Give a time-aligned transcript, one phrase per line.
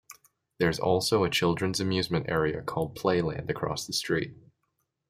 [0.57, 4.33] There's also a children's amusement area called Playland across the street.